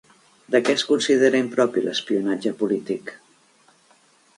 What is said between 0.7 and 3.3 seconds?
es considera impropi l'espionatge polític?